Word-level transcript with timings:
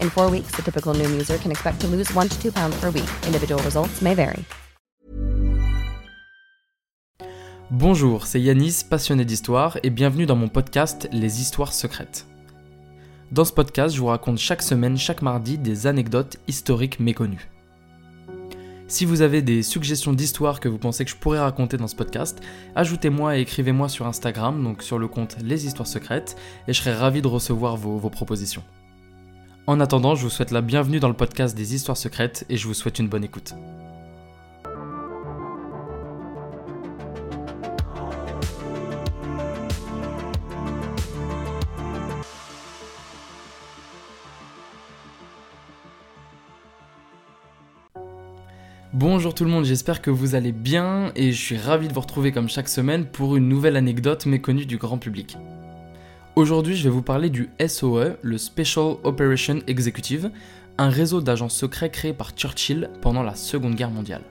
In 0.00 0.10
four 0.10 0.30
weeks, 0.30 0.50
the 0.56 0.62
typical 0.62 0.94
Noom 0.94 1.12
user 1.14 1.38
can 1.38 1.50
expect 1.50 1.80
to 1.80 1.86
lose 1.86 2.12
one 2.14 2.28
to 2.28 2.36
two 2.40 2.50
pounds 2.50 2.76
per 2.80 2.90
week. 2.90 3.08
Individual 3.26 3.60
results 3.62 4.02
may 4.02 4.14
vary. 4.14 4.44
Bonjour, 7.70 8.26
c'est 8.26 8.40
Yanis, 8.40 8.84
passionné 8.88 9.24
d'histoire, 9.24 9.78
et 9.82 9.90
bienvenue 9.90 10.26
dans 10.26 10.36
mon 10.36 10.48
podcast 10.48 11.08
Les 11.12 11.40
Histoires 11.40 11.72
secrètes. 11.72 12.26
Dans 13.32 13.44
ce 13.44 13.52
podcast, 13.52 13.94
je 13.94 14.00
vous 14.00 14.06
raconte 14.06 14.38
chaque 14.38 14.62
semaine, 14.62 14.96
chaque 14.96 15.22
mardi, 15.22 15.58
des 15.58 15.86
anecdotes 15.86 16.36
historiques 16.46 17.00
méconnues. 17.00 17.48
Si 18.86 19.06
vous 19.06 19.22
avez 19.22 19.42
des 19.42 19.62
suggestions 19.62 20.12
d'histoires 20.12 20.60
que 20.60 20.68
vous 20.68 20.78
pensez 20.78 21.04
que 21.04 21.10
je 21.10 21.16
pourrais 21.16 21.40
raconter 21.40 21.78
dans 21.78 21.88
ce 21.88 21.96
podcast, 21.96 22.40
ajoutez-moi 22.76 23.38
et 23.38 23.40
écrivez-moi 23.40 23.88
sur 23.88 24.06
Instagram, 24.06 24.62
donc 24.62 24.82
sur 24.82 24.98
le 24.98 25.08
compte 25.08 25.36
Les 25.42 25.66
Histoires 25.66 25.88
Secrètes, 25.88 26.36
et 26.68 26.72
je 26.72 26.80
serai 26.80 26.92
ravi 26.92 27.22
de 27.22 27.28
recevoir 27.28 27.76
vos, 27.76 27.96
vos 27.96 28.10
propositions. 28.10 28.62
En 29.66 29.80
attendant, 29.80 30.14
je 30.14 30.22
vous 30.22 30.30
souhaite 30.30 30.50
la 30.50 30.60
bienvenue 30.60 31.00
dans 31.00 31.08
le 31.08 31.14
podcast 31.14 31.56
des 31.56 31.74
Histoires 31.74 31.96
Secrètes 31.96 32.44
et 32.50 32.58
je 32.58 32.66
vous 32.66 32.74
souhaite 32.74 32.98
une 32.98 33.08
bonne 33.08 33.24
écoute. 33.24 33.54
Bonjour 48.92 49.34
tout 49.34 49.44
le 49.44 49.50
monde, 49.50 49.64
j'espère 49.64 50.02
que 50.02 50.10
vous 50.10 50.34
allez 50.34 50.52
bien 50.52 51.10
et 51.16 51.32
je 51.32 51.40
suis 51.40 51.56
ravi 51.56 51.88
de 51.88 51.94
vous 51.94 52.00
retrouver 52.00 52.32
comme 52.32 52.50
chaque 52.50 52.68
semaine 52.68 53.06
pour 53.06 53.34
une 53.34 53.48
nouvelle 53.48 53.76
anecdote 53.76 54.26
méconnue 54.26 54.66
du 54.66 54.76
grand 54.76 54.98
public. 54.98 55.38
Aujourd'hui, 56.36 56.74
je 56.74 56.82
vais 56.82 56.90
vous 56.90 57.00
parler 57.00 57.30
du 57.30 57.48
SOE, 57.64 58.16
le 58.20 58.38
Special 58.38 58.96
Operation 59.04 59.60
Executive, 59.68 60.32
un 60.78 60.88
réseau 60.88 61.20
d'agents 61.20 61.48
secrets 61.48 61.90
créé 61.90 62.12
par 62.12 62.32
Churchill 62.32 62.90
pendant 63.02 63.22
la 63.22 63.36
Seconde 63.36 63.76
Guerre 63.76 63.92
mondiale. 63.92 64.22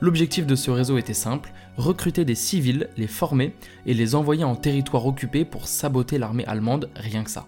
L'objectif 0.00 0.46
de 0.46 0.54
ce 0.54 0.70
réseau 0.70 0.96
était 0.96 1.12
simple, 1.12 1.52
recruter 1.76 2.24
des 2.24 2.34
civils, 2.34 2.88
les 2.96 3.06
former 3.06 3.54
et 3.84 3.92
les 3.92 4.14
envoyer 4.14 4.44
en 4.44 4.56
territoire 4.56 5.04
occupé 5.04 5.44
pour 5.44 5.68
saboter 5.68 6.16
l'armée 6.16 6.46
allemande, 6.46 6.88
rien 6.96 7.22
que 7.22 7.30
ça. 7.30 7.46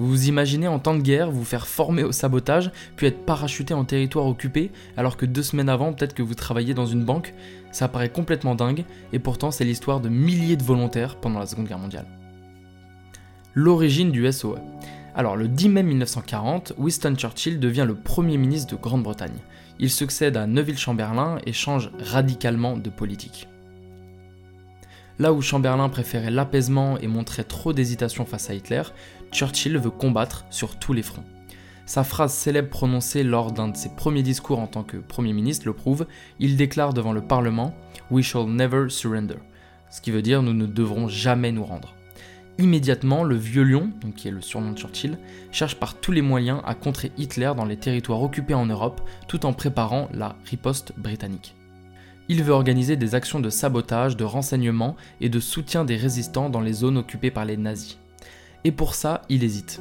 Vous 0.00 0.08
vous 0.08 0.28
imaginez 0.28 0.66
en 0.66 0.78
temps 0.78 0.94
de 0.94 1.02
guerre 1.02 1.30
vous 1.30 1.44
faire 1.44 1.66
former 1.66 2.04
au 2.04 2.10
sabotage, 2.10 2.72
puis 2.96 3.06
être 3.06 3.26
parachuté 3.26 3.74
en 3.74 3.84
territoire 3.84 4.24
occupé, 4.24 4.70
alors 4.96 5.18
que 5.18 5.26
deux 5.26 5.42
semaines 5.42 5.68
avant, 5.68 5.92
peut-être 5.92 6.14
que 6.14 6.22
vous 6.22 6.34
travailliez 6.34 6.72
dans 6.72 6.86
une 6.86 7.04
banque 7.04 7.34
Ça 7.70 7.86
paraît 7.86 8.08
complètement 8.08 8.54
dingue, 8.54 8.86
et 9.12 9.18
pourtant 9.18 9.50
c'est 9.50 9.66
l'histoire 9.66 10.00
de 10.00 10.08
milliers 10.08 10.56
de 10.56 10.62
volontaires 10.62 11.16
pendant 11.16 11.38
la 11.38 11.44
Seconde 11.44 11.66
Guerre 11.66 11.78
mondiale. 11.78 12.06
L'origine 13.52 14.10
du 14.10 14.32
SOE. 14.32 14.56
Alors, 15.14 15.36
le 15.36 15.48
10 15.48 15.68
mai 15.68 15.82
1940, 15.82 16.72
Winston 16.78 17.14
Churchill 17.14 17.60
devient 17.60 17.84
le 17.86 17.94
Premier 17.94 18.38
ministre 18.38 18.74
de 18.74 18.80
Grande-Bretagne. 18.80 19.36
Il 19.78 19.90
succède 19.90 20.38
à 20.38 20.46
Neville 20.46 20.78
Chamberlain 20.78 21.40
et 21.44 21.52
change 21.52 21.90
radicalement 21.98 22.78
de 22.78 22.88
politique. 22.88 23.50
Là 25.20 25.34
où 25.34 25.42
Chamberlain 25.42 25.90
préférait 25.90 26.30
l'apaisement 26.30 26.96
et 26.96 27.06
montrait 27.06 27.44
trop 27.44 27.74
d'hésitation 27.74 28.24
face 28.24 28.48
à 28.48 28.54
Hitler, 28.54 28.80
Churchill 29.32 29.78
veut 29.78 29.90
combattre 29.90 30.44
sur 30.50 30.78
tous 30.78 30.92
les 30.92 31.02
fronts. 31.02 31.24
Sa 31.86 32.04
phrase 32.04 32.32
célèbre 32.32 32.68
prononcée 32.68 33.22
lors 33.22 33.52
d'un 33.52 33.68
de 33.68 33.76
ses 33.76 33.88
premiers 33.90 34.22
discours 34.22 34.60
en 34.60 34.66
tant 34.66 34.84
que 34.84 34.96
Premier 34.96 35.32
ministre 35.32 35.66
le 35.66 35.72
prouve, 35.72 36.06
il 36.38 36.56
déclare 36.56 36.94
devant 36.94 37.12
le 37.12 37.20
Parlement 37.20 37.74
We 38.10 38.24
shall 38.24 38.46
never 38.46 38.88
surrender, 38.88 39.38
ce 39.90 40.00
qui 40.00 40.10
veut 40.10 40.22
dire 40.22 40.42
nous 40.42 40.54
ne 40.54 40.66
devrons 40.66 41.08
jamais 41.08 41.52
nous 41.52 41.64
rendre. 41.64 41.94
Immédiatement, 42.58 43.24
le 43.24 43.36
vieux 43.36 43.62
lion, 43.62 43.90
qui 44.16 44.28
est 44.28 44.32
le 44.32 44.42
surnom 44.42 44.72
de 44.72 44.78
Churchill, 44.78 45.18
cherche 45.50 45.76
par 45.76 45.94
tous 45.94 46.12
les 46.12 46.22
moyens 46.22 46.60
à 46.66 46.74
contrer 46.74 47.10
Hitler 47.16 47.52
dans 47.56 47.64
les 47.64 47.78
territoires 47.78 48.22
occupés 48.22 48.54
en 48.54 48.66
Europe 48.66 49.00
tout 49.28 49.46
en 49.46 49.52
préparant 49.52 50.08
la 50.12 50.36
riposte 50.44 50.92
britannique. 50.98 51.54
Il 52.28 52.44
veut 52.44 52.52
organiser 52.52 52.96
des 52.96 53.14
actions 53.14 53.40
de 53.40 53.50
sabotage, 53.50 54.16
de 54.16 54.24
renseignement 54.24 54.94
et 55.20 55.28
de 55.28 55.40
soutien 55.40 55.84
des 55.84 55.96
résistants 55.96 56.50
dans 56.50 56.60
les 56.60 56.74
zones 56.74 56.98
occupées 56.98 57.30
par 57.30 57.44
les 57.44 57.56
nazis. 57.56 57.98
Et 58.64 58.72
pour 58.72 58.94
ça, 58.94 59.22
il 59.28 59.44
hésite. 59.44 59.80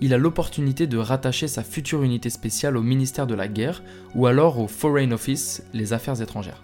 Il 0.00 0.14
a 0.14 0.18
l'opportunité 0.18 0.86
de 0.86 0.98
rattacher 0.98 1.48
sa 1.48 1.64
future 1.64 2.02
unité 2.02 2.30
spéciale 2.30 2.76
au 2.76 2.82
ministère 2.82 3.26
de 3.26 3.34
la 3.34 3.48
Guerre 3.48 3.82
ou 4.14 4.26
alors 4.26 4.60
au 4.60 4.68
Foreign 4.68 5.12
Office, 5.12 5.64
les 5.72 5.92
affaires 5.92 6.22
étrangères. 6.22 6.62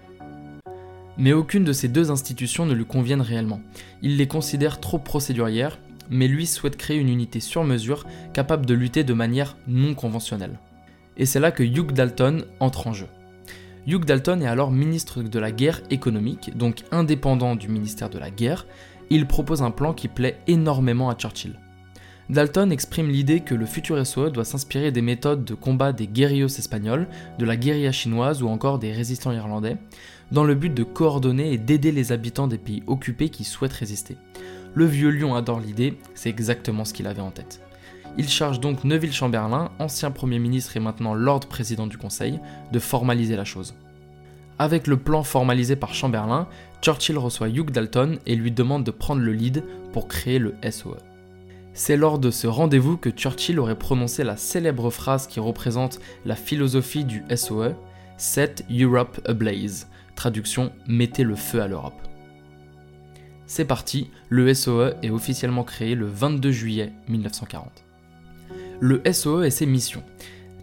Mais 1.17 1.33
aucune 1.33 1.65
de 1.65 1.73
ces 1.73 1.89
deux 1.89 2.11
institutions 2.11 2.67
ne 2.67 2.75
lui 2.75 2.85
conviennent 2.85 3.21
réellement. 3.21 3.61
Il 4.03 4.17
les 4.17 4.29
considère 4.29 4.81
trop 4.81 4.99
procédurières, 4.99 5.79
mais 6.11 6.29
lui 6.29 6.47
souhaite 6.47 6.77
créer 6.77 6.99
une 6.99 7.09
unité 7.09 7.41
sur 7.41 7.65
mesure 7.65 8.05
capable 8.33 8.67
de 8.67 8.75
lutter 8.75 9.05
de 9.05 9.15
manière 9.15 9.57
non 9.67 9.95
conventionnelle. 9.95 10.59
Et 11.17 11.27
c'est 11.27 11.41
là 11.41 11.53
que 11.53 11.63
Hugh 11.63 11.93
Dalton 11.93 12.45
entre 12.61 12.87
en 12.89 12.93
jeu. 12.93 13.07
Hugh 13.87 14.05
Dalton 14.05 14.43
est 14.43 14.47
alors 14.47 14.71
ministre 14.71 15.23
de 15.23 15.39
la 15.39 15.53
guerre 15.53 15.83
économique, 15.91 16.57
donc 16.57 16.83
indépendant 16.91 17.55
du 17.55 17.69
ministère 17.69 18.11
de 18.11 18.19
la 18.19 18.31
guerre. 18.31 18.67
Il 19.11 19.27
propose 19.27 19.63
un 19.63 19.71
plan 19.71 19.93
qui 19.93 20.09
plaît 20.09 20.39
énormément 20.47 21.11
à 21.11 21.15
Churchill. 21.15 21.59
Dalton 22.31 22.71
exprime 22.71 23.11
l'idée 23.11 23.41
que 23.41 23.55
le 23.55 23.67
futur 23.67 24.05
SOE 24.07 24.31
doit 24.31 24.47
s'inspirer 24.47 24.91
des 24.91 25.03
méthodes 25.03 25.45
de 25.45 25.55
combat 25.55 25.93
des 25.93 26.07
guerrillos 26.07 26.47
espagnols, 26.47 27.07
de 27.39 27.45
la 27.45 27.57
guérilla 27.57 27.93
chinoise 27.93 28.43
ou 28.43 28.49
encore 28.49 28.79
des 28.79 28.93
résistants 28.93 29.33
irlandais, 29.33 29.77
dans 30.33 30.45
le 30.45 30.55
but 30.55 30.73
de 30.73 30.85
coordonner 30.85 31.53
et 31.53 31.59
d'aider 31.59 31.93
les 31.93 32.13
habitants 32.13 32.49
des 32.49 32.57
pays 32.57 32.83
occupés 32.87 33.29
qui 33.29 33.45
souhaitent 33.45 33.75
résister. 33.75 34.17
Le 34.73 34.87
vieux 34.87 35.11
lion 35.11 35.35
adore 35.35 35.61
l'idée, 35.61 35.99
c'est 36.15 36.31
exactement 36.31 36.87
ce 36.87 36.95
qu'il 36.95 37.07
avait 37.07 37.21
en 37.21 37.31
tête. 37.31 37.61
Il 38.17 38.29
charge 38.29 38.59
donc 38.59 38.85
Neville 38.85 39.13
Chamberlain, 39.13 39.71
ancien 39.79 40.11
Premier 40.11 40.39
ministre 40.39 40.77
et 40.77 40.81
maintenant 40.81 41.15
Lord 41.15 41.41
Président 41.41 41.87
du 41.87 41.99
Conseil, 41.99 42.41
de 42.73 42.79
formaliser 42.79 43.37
la 43.37 43.45
chose. 43.45 43.75
Avec 44.59 44.87
le 44.87 44.97
plan 44.97 45.23
formalisé 45.23 45.77
par 45.77 45.95
Chamberlain, 45.95 46.49
Churchill 46.81 47.19
reçoit 47.19 47.49
Hugh 47.49 47.71
Dalton 47.71 48.19
et 48.27 48.37
lui 48.37 48.53
demande 48.53 48.85
de 48.85 48.91
prendre 48.91 49.23
le 49.23 49.33
lead 49.33 49.65
pour 49.93 50.09
créer 50.09 50.39
le 50.39 50.55
SOE. 50.71 50.99
C'est 51.73 51.97
lors 51.97 52.19
de 52.19 52.31
ce 52.31 52.47
rendez-vous 52.47 52.97
que 52.97 53.11
Churchill 53.11 53.59
aurait 53.59 53.79
prononcé 53.79 54.23
la 54.23 54.37
célèbre 54.37 54.91
phrase 54.91 55.27
qui 55.27 55.41
représente 55.41 55.99
la 56.25 56.37
philosophie 56.37 57.05
du 57.05 57.25
SOE, 57.35 57.75
Set 58.17 58.65
Europe 58.71 59.21
ablaze, 59.27 59.89
traduction 60.15 60.71
Mettez 60.87 61.25
le 61.25 61.35
feu 61.35 61.61
à 61.61 61.67
l'Europe. 61.67 62.01
C'est 63.47 63.65
parti, 63.65 64.11
le 64.29 64.55
SOE 64.55 64.95
est 65.03 65.11
officiellement 65.11 65.65
créé 65.65 65.95
le 65.95 66.07
22 66.07 66.53
juillet 66.53 66.93
1940 67.09 67.85
le 68.81 69.03
SOE 69.13 69.45
et 69.45 69.51
ses 69.51 69.67
missions. 69.67 70.03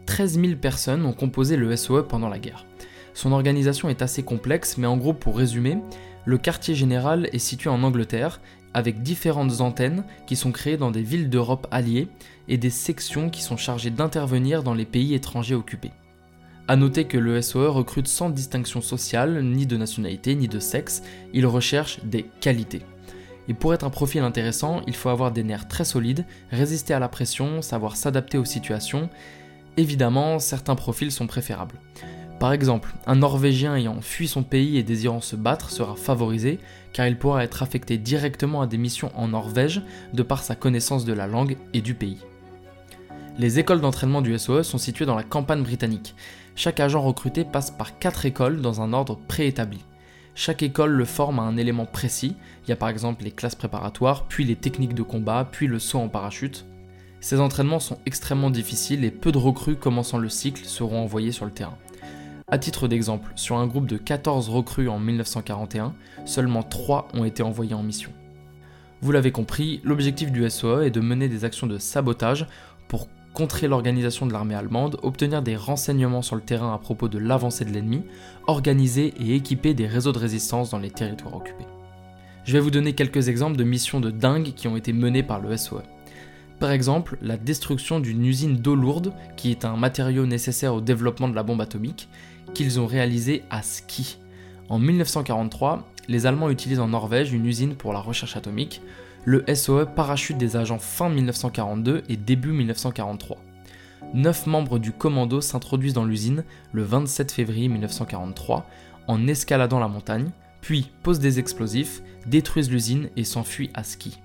13 0.06 0.40
000 0.40 0.56
personnes 0.56 1.06
ont 1.06 1.14
composé 1.14 1.58
le 1.58 1.76
SOE 1.76 2.04
pendant 2.08 2.30
la 2.30 2.40
guerre. 2.40 2.66
Son 3.14 3.32
organisation 3.32 3.90
est 3.90 4.02
assez 4.02 4.24
complexe, 4.24 4.78
mais 4.78 4.88
en 4.88 4.98
gros, 4.98 5.14
pour 5.14 5.38
résumer, 5.38 5.78
le 6.26 6.38
quartier 6.38 6.76
général 6.76 7.30
est 7.34 7.40
situé 7.40 7.70
en 7.70 7.84
Angleterre, 7.84 8.40
avec 8.74 9.02
différentes 9.02 9.62
antennes 9.62 10.04
qui 10.28 10.36
sont 10.36 10.52
créées 10.52 10.78
dans 10.78 10.92
des 10.92 11.02
villes 11.02 11.30
d'Europe 11.30 11.68
alliées 11.72 12.08
et 12.48 12.58
des 12.58 12.70
sections 12.70 13.30
qui 13.30 13.42
sont 13.42 13.58
chargées 13.58 13.90
d'intervenir 13.90 14.64
dans 14.64 14.74
les 14.74 14.86
pays 14.86 15.14
étrangers 15.14 15.56
occupés. 15.56 15.92
A 16.68 16.76
noter 16.76 17.06
que 17.06 17.18
le 17.18 17.42
SOE 17.42 17.70
recrute 17.70 18.08
sans 18.08 18.30
distinction 18.30 18.80
sociale, 18.80 19.44
ni 19.44 19.66
de 19.66 19.76
nationalité, 19.76 20.36
ni 20.36 20.48
de 20.48 20.60
sexe, 20.60 21.02
il 21.34 21.46
recherche 21.46 22.00
des 22.06 22.24
qualités. 22.40 22.82
Et 23.48 23.54
pour 23.54 23.74
être 23.74 23.84
un 23.84 23.90
profil 23.90 24.22
intéressant, 24.22 24.82
il 24.88 24.96
faut 24.96 25.10
avoir 25.10 25.32
des 25.32 25.44
nerfs 25.44 25.68
très 25.68 25.84
solides, 25.84 26.26
résister 26.52 26.94
à 26.94 27.00
la 27.00 27.10
pression, 27.10 27.62
savoir 27.62 27.98
s'adapter 27.98 28.38
aux 28.38 28.46
situations. 28.46 29.10
Évidemment, 29.76 30.40
certains 30.40 30.76
profils 30.76 31.12
sont 31.12 31.28
préférables. 31.28 31.76
Par 32.42 32.54
exemple, 32.54 32.96
un 33.06 33.18
Norvégien 33.18 33.76
ayant 33.76 34.02
fui 34.02 34.28
son 34.28 34.42
pays 34.42 34.80
et 34.80 34.82
désirant 34.82 35.22
se 35.22 35.36
battre 35.36 35.70
sera 35.70 35.96
favorisé 35.96 36.58
car 36.92 37.06
il 37.06 37.16
pourra 37.16 37.44
être 37.44 37.62
affecté 37.62 38.00
directement 38.00 38.64
à 38.64 38.68
des 38.68 38.80
missions 38.80 39.12
en 39.14 39.28
Norvège 39.28 39.84
de 40.16 40.24
par 40.24 40.42
sa 40.42 40.56
connaissance 40.56 41.06
de 41.06 41.14
la 41.14 41.28
langue 41.28 41.56
et 41.76 41.82
du 41.82 41.94
pays. 41.94 42.18
Les 43.38 43.60
écoles 43.60 43.80
d'entraînement 43.80 44.24
du 44.24 44.36
SOE 44.40 44.64
sont 44.64 44.80
situées 44.80 45.06
dans 45.06 45.16
la 45.16 45.22
campagne 45.22 45.62
britannique. 45.62 46.16
Chaque 46.56 46.80
agent 46.80 47.00
recruté 47.00 47.46
passe 47.46 47.70
par 47.70 48.00
quatre 48.00 48.26
écoles 48.26 48.60
dans 48.60 48.82
un 48.82 48.92
ordre 48.92 49.20
préétabli. 49.28 49.86
Chaque 50.34 50.64
école 50.64 50.94
le 50.94 51.06
forme 51.06 51.38
à 51.38 51.44
un 51.44 51.58
élément 51.58 51.86
précis. 51.86 52.36
Il 52.66 52.70
y 52.70 52.74
a 52.74 52.76
par 52.76 52.90
exemple 52.90 53.24
les 53.24 53.30
classes 53.30 53.54
préparatoires, 53.54 54.26
puis 54.28 54.46
les 54.46 54.56
techniques 54.56 54.96
de 54.96 55.04
combat, 55.04 55.48
puis 55.52 55.68
le 55.68 55.78
saut 55.78 56.00
en 56.00 56.10
parachute. 56.10 56.66
Ces 57.20 57.40
entraînements 57.40 57.80
sont 57.80 58.00
extrêmement 58.08 58.50
difficiles 58.50 59.06
et 59.06 59.12
peu 59.12 59.32
de 59.32 59.38
recrues 59.38 59.76
commençant 59.76 60.18
le 60.18 60.30
cycle 60.30 60.66
seront 60.66 61.04
envoyés 61.04 61.32
sur 61.32 61.46
le 61.46 61.52
terrain. 61.52 61.78
A 62.54 62.58
titre 62.58 62.90
d'exemple, 62.90 63.32
sur 63.36 63.56
un 63.56 63.66
groupe 63.66 63.88
de 63.88 63.96
14 63.96 64.50
recrues 64.50 64.90
en 64.90 65.00
1941, 65.00 65.94
seulement 66.26 66.64
3 66.64 67.08
ont 67.14 67.24
été 67.24 67.44
envoyés 67.44 67.74
en 67.74 67.82
mission. 67.82 68.12
Vous 69.02 69.14
l'avez 69.14 69.32
compris, 69.32 69.80
l'objectif 69.86 70.34
du 70.34 70.48
SOE 70.50 70.82
est 70.82 70.92
de 70.92 71.00
mener 71.00 71.30
des 71.30 71.46
actions 71.46 71.66
de 71.66 71.78
sabotage 71.78 72.46
pour 72.90 73.08
contrer 73.34 73.70
l'organisation 73.70 74.26
de 74.26 74.34
l'armée 74.34 74.56
allemande, 74.56 75.00
obtenir 75.02 75.42
des 75.42 75.56
renseignements 75.56 76.22
sur 76.22 76.36
le 76.36 76.42
terrain 76.42 76.74
à 76.74 76.78
propos 76.78 77.08
de 77.08 77.18
l'avancée 77.18 77.64
de 77.64 77.72
l'ennemi, 77.72 78.04
organiser 78.48 79.14
et 79.18 79.34
équiper 79.34 79.74
des 79.74 79.88
réseaux 79.88 80.12
de 80.12 80.20
résistance 80.20 80.72
dans 80.72 80.80
les 80.80 80.92
territoires 80.92 81.38
occupés. 81.38 81.66
Je 82.44 82.52
vais 82.52 82.60
vous 82.60 82.70
donner 82.70 82.92
quelques 82.92 83.30
exemples 83.30 83.56
de 83.56 83.64
missions 83.64 84.02
de 84.02 84.12
dingue 84.12 84.52
qui 84.56 84.68
ont 84.68 84.76
été 84.76 84.92
menées 84.92 85.24
par 85.24 85.40
le 85.40 85.56
SOE. 85.56 85.84
Par 86.60 86.72
exemple, 86.72 87.18
la 87.22 87.38
destruction 87.38 88.00
d'une 88.00 88.26
usine 88.26 88.58
d'eau 88.58 88.76
lourde, 88.76 89.14
qui 89.38 89.50
est 89.50 89.66
un 89.66 89.78
matériau 89.78 90.28
nécessaire 90.28 90.76
au 90.76 90.82
développement 90.82 91.28
de 91.30 91.34
la 91.34 91.42
bombe 91.42 91.62
atomique, 91.62 92.08
qu'ils 92.54 92.80
ont 92.80 92.88
réalisé 92.88 93.44
à 93.50 93.62
Ski. 93.62 94.18
En 94.70 94.80
1943, 94.80 95.88
les 96.08 96.26
Allemands 96.26 96.50
utilisent 96.50 96.80
en 96.80 96.90
Norvège 96.90 97.34
une 97.34 97.46
usine 97.46 97.76
pour 97.76 97.94
la 97.94 98.00
recherche 98.00 98.36
atomique. 98.36 98.82
Le 99.26 99.44
SOE 99.54 99.86
parachute 99.86 100.38
des 100.38 100.56
agents 100.58 100.80
fin 100.80 101.10
1942 101.10 102.04
et 102.10 102.18
début 102.18 102.52
1943. 102.52 103.38
Neuf 104.14 104.46
membres 104.48 104.80
du 104.80 104.92
commando 104.92 105.42
s'introduisent 105.42 105.94
dans 105.94 106.06
l'usine 106.06 106.44
le 106.74 106.84
27 106.84 107.32
février 107.32 107.68
1943 107.68 108.66
en 109.08 109.28
escaladant 109.28 109.80
la 109.80 109.88
montagne, 109.88 110.32
puis 110.62 110.92
posent 111.04 111.20
des 111.20 111.40
explosifs, 111.40 112.02
détruisent 112.26 112.72
l'usine 112.72 113.10
et 113.16 113.24
s'enfuient 113.24 113.72
à 113.74 113.84
ski. 113.84 114.20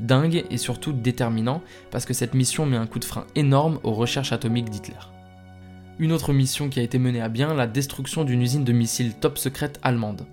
Dingue 0.00 0.44
et 0.50 0.58
surtout 0.58 0.92
déterminant 0.92 1.62
parce 1.90 2.04
que 2.04 2.14
cette 2.14 2.34
mission 2.34 2.66
met 2.66 2.76
un 2.76 2.86
coup 2.86 2.98
de 2.98 3.04
frein 3.04 3.26
énorme 3.34 3.78
aux 3.82 3.92
recherches 3.92 4.32
atomiques 4.32 4.70
d'Hitler. 4.70 5.15
Une 5.98 6.12
autre 6.12 6.34
mission 6.34 6.68
qui 6.68 6.78
a 6.78 6.82
été 6.82 6.98
menée 6.98 7.22
à 7.22 7.30
bien, 7.30 7.54
la 7.54 7.66
destruction 7.66 8.24
d'une 8.24 8.42
usine 8.42 8.64
de 8.64 8.72
missiles 8.74 9.14
top 9.14 9.38
secrète 9.38 9.80
allemande. 9.82 10.26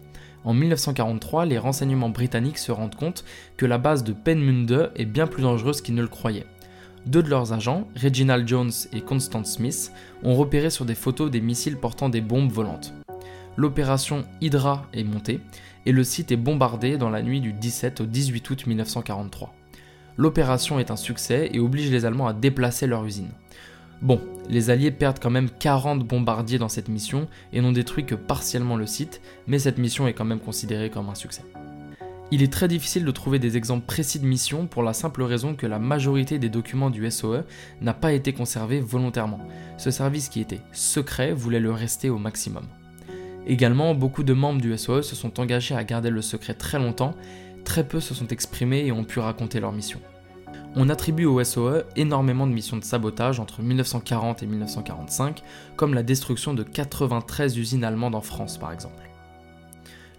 En 0.44 0.54
1943, 0.54 1.46
les 1.46 1.58
renseignements 1.58 2.10
britanniques 2.10 2.58
se 2.58 2.74
rendent 2.74 2.96
compte 2.96 3.24
que 3.56 3.66
la 3.66 3.78
base 3.78 4.04
de 4.04 4.12
Penmunde 4.12 4.92
est 4.98 5.06
bien 5.06 5.26
plus 5.26 5.42
dangereuse 5.42 5.80
qu'ils 5.80 5.96
ne 5.96 6.02
le 6.02 6.10
croyaient. 6.10 6.48
Deux 7.06 7.24
de 7.24 7.30
leurs 7.30 7.54
agents, 7.54 7.88
Reginald 7.96 8.46
Jones 8.46 8.74
et 8.92 9.00
Constance 9.00 9.54
Smith, 9.54 9.94
ont 10.24 10.36
repéré 10.36 10.70
sur 10.70 10.84
des 10.84 10.96
photos 10.96 11.32
des 11.32 11.40
missiles 11.40 11.78
portant 11.78 12.10
des 12.10 12.20
bombes 12.20 12.52
volantes. 12.52 12.94
L'opération 13.56 14.26
Hydra 14.42 14.86
est 14.92 15.06
montée 15.06 15.40
et 15.86 15.94
le 15.94 16.04
site 16.04 16.34
est 16.34 16.38
bombardé 16.38 16.98
dans 16.98 17.10
la 17.10 17.22
nuit 17.22 17.40
du 17.40 17.54
17 17.54 18.02
au 18.02 18.06
18 18.06 18.50
août 18.50 18.68
1943. 18.68 19.54
L'opération 20.18 20.78
est 20.78 20.92
un 20.92 20.98
succès 20.98 21.50
et 21.54 21.60
oblige 21.60 21.90
les 21.90 22.04
Allemands 22.04 22.28
à 22.28 22.34
déplacer 22.34 22.86
leur 22.86 23.06
usine. 23.06 23.32
Bon, 24.04 24.20
les 24.50 24.70
Alliés 24.70 24.92
perdent 24.92 25.20
quand 25.20 25.30
même 25.30 25.50
40 25.50 26.06
bombardiers 26.06 26.58
dans 26.58 26.68
cette 26.68 26.90
mission 26.90 27.30
et 27.54 27.62
n'ont 27.62 27.72
détruit 27.72 28.06
que 28.06 28.16
partiellement 28.16 28.76
le 28.76 28.86
site, 28.86 29.22
mais 29.48 29.60
cette 29.60 29.78
mission 29.78 30.08
est 30.08 30.14
quand 30.14 30.26
même 30.26 30.42
considérée 30.42 30.90
comme 30.90 31.08
un 31.08 31.16
succès. 31.16 31.46
Il 32.30 32.44
est 32.44 32.52
très 32.52 32.68
difficile 32.68 33.06
de 33.06 33.12
trouver 33.12 33.40
des 33.40 33.56
exemples 33.56 33.86
précis 33.86 34.20
de 34.20 34.26
missions 34.26 34.68
pour 34.68 34.84
la 34.84 34.92
simple 34.92 35.24
raison 35.24 35.56
que 35.56 35.68
la 35.68 35.80
majorité 35.80 36.38
des 36.38 36.50
documents 36.50 36.90
du 36.90 37.10
SOE 37.10 37.46
n'a 37.80 37.94
pas 37.94 38.12
été 38.12 38.34
conservé 38.34 38.82
volontairement. 38.82 39.40
Ce 39.78 39.90
service 39.90 40.28
qui 40.28 40.42
était 40.42 40.60
secret 40.74 41.32
voulait 41.32 41.62
le 41.62 41.72
rester 41.72 42.10
au 42.10 42.18
maximum. 42.18 42.66
Également, 43.48 43.96
beaucoup 43.96 44.24
de 44.24 44.34
membres 44.34 44.62
du 44.62 44.78
SOE 44.78 45.02
se 45.02 45.16
sont 45.16 45.40
engagés 45.40 45.76
à 45.76 45.84
garder 45.86 46.10
le 46.10 46.22
secret 46.22 46.56
très 46.56 46.78
longtemps, 46.78 47.16
très 47.64 47.88
peu 47.88 48.02
se 48.02 48.14
sont 48.14 48.28
exprimés 48.28 48.86
et 48.86 48.92
ont 48.92 49.06
pu 49.06 49.20
raconter 49.20 49.62
leur 49.62 49.72
mission 49.72 50.02
on 50.76 50.90
attribue 50.90 51.26
au 51.26 51.44
SOE 51.44 51.84
énormément 51.96 52.48
de 52.48 52.54
missions 52.54 52.78
de 52.78 52.84
sabotage 52.84 53.40
entre 53.40 53.62
1940 53.62 54.44
et 54.44 54.48
1945, 54.48 55.44
comme 55.76 55.94
la 55.94 56.04
destruction 56.04 56.54
de 56.54 56.64
93 56.64 57.58
usines 57.58 57.84
allemandes 57.84 58.16
en 58.16 58.22
France 58.22 58.58
par 58.58 58.72
exemple. 58.72 59.04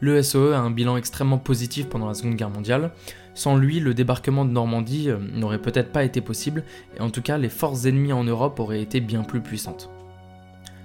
Le 0.00 0.22
SOE 0.22 0.52
a 0.52 0.58
un 0.58 0.70
bilan 0.70 0.96
extrêmement 0.96 1.38
positif 1.38 1.88
pendant 1.88 2.08
la 2.08 2.14
Seconde 2.14 2.34
Guerre 2.34 2.50
mondiale. 2.50 2.90
Sans 3.34 3.56
lui, 3.56 3.80
le 3.80 3.94
débarquement 3.94 4.44
de 4.44 4.50
Normandie 4.50 5.08
euh, 5.08 5.18
n'aurait 5.18 5.62
peut-être 5.62 5.92
pas 5.92 6.04
été 6.04 6.20
possible, 6.20 6.62
et 6.96 7.00
en 7.00 7.10
tout 7.10 7.22
cas, 7.22 7.38
les 7.38 7.48
forces 7.48 7.86
ennemies 7.86 8.12
en 8.12 8.22
Europe 8.22 8.60
auraient 8.60 8.82
été 8.82 9.00
bien 9.00 9.22
plus 9.22 9.40
puissantes. 9.40 9.90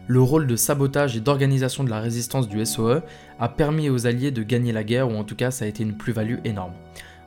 Le 0.07 0.21
rôle 0.21 0.47
de 0.47 0.55
sabotage 0.55 1.15
et 1.15 1.19
d'organisation 1.19 1.83
de 1.83 1.89
la 1.89 1.99
résistance 1.99 2.47
du 2.47 2.65
SOE 2.65 3.01
a 3.39 3.49
permis 3.49 3.89
aux 3.89 4.07
Alliés 4.07 4.31
de 4.31 4.41
gagner 4.41 4.71
la 4.71 4.83
guerre, 4.83 5.09
ou 5.09 5.15
en 5.15 5.23
tout 5.23 5.35
cas, 5.35 5.51
ça 5.51 5.65
a 5.65 5.67
été 5.67 5.83
une 5.83 5.97
plus-value 5.97 6.37
énorme. 6.45 6.73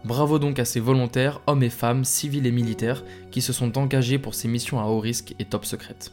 Bravo 0.04 0.38
donc 0.38 0.58
à 0.58 0.64
ces 0.64 0.80
volontaires, 0.80 1.40
hommes 1.46 1.62
et 1.62 1.70
femmes, 1.70 2.04
civils 2.04 2.46
et 2.46 2.52
militaires, 2.52 3.04
qui 3.30 3.40
se 3.40 3.52
sont 3.52 3.78
engagés 3.78 4.18
pour 4.18 4.34
ces 4.34 4.48
missions 4.48 4.80
à 4.80 4.84
haut 4.84 4.98
risque 4.98 5.34
et 5.38 5.44
top 5.44 5.64
secrètes. 5.64 6.12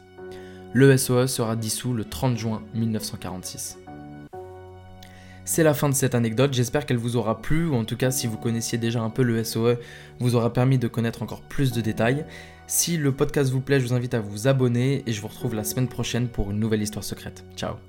Le 0.74 0.95
SOE 0.97 1.25
sera 1.25 1.56
dissous 1.56 1.94
le 1.94 2.06
30 2.06 2.38
juin 2.38 2.62
1946. 2.75 3.80
C'est 5.44 5.64
la 5.64 5.73
fin 5.73 5.90
de 5.90 5.95
cette 5.95 6.14
anecdote, 6.14 6.54
j'espère 6.54 6.85
qu'elle 6.85 6.97
vous 6.97 7.16
aura 7.16 7.42
plu, 7.42 7.66
ou 7.66 7.73
en 7.73 7.83
tout 7.83 7.97
cas 7.97 8.11
si 8.11 8.28
vous 8.28 8.37
connaissiez 8.37 8.78
déjà 8.78 9.02
un 9.02 9.09
peu 9.09 9.23
le 9.23 9.44
SOE, 9.44 9.80
vous 10.19 10.35
aura 10.35 10.54
permis 10.54 10.78
de 10.78 10.87
connaître 10.87 11.23
encore 11.23 11.42
plus 11.42 11.71
de 11.71 11.81
détails. 11.81 12.23
Si 12.68 12.97
le 12.97 13.11
podcast 13.11 13.52
vous 13.52 13.61
plaît, 13.61 13.80
je 13.80 13.87
vous 13.87 13.95
invite 13.95 14.14
à 14.14 14.19
vous 14.19 14.47
abonner 14.47 15.02
et 15.07 15.11
je 15.11 15.19
vous 15.21 15.28
retrouve 15.28 15.56
la 15.56 15.64
semaine 15.64 15.87
prochaine 15.87 16.28
pour 16.28 16.52
une 16.52 16.59
nouvelle 16.59 16.83
histoire 16.83 17.04
secrète. 17.04 17.44
Ciao 17.56 17.89